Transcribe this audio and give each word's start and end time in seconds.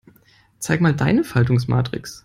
Zeig 0.57 0.81
mal 0.81 0.95
deine 0.95 1.23
Faltungsmatrix. 1.23 2.19